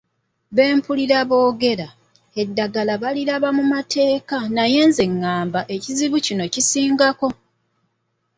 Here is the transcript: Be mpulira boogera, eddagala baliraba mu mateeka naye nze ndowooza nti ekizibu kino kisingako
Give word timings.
Be 0.55 0.63
mpulira 0.77 1.19
boogera, 1.29 1.87
eddagala 2.41 2.93
baliraba 3.03 3.49
mu 3.57 3.63
mateeka 3.73 4.37
naye 4.55 4.79
nze 4.89 5.03
ndowooza 5.17 5.59
nti 5.65 5.71
ekizibu 5.77 6.17
kino 6.25 6.43
kisingako 6.53 7.27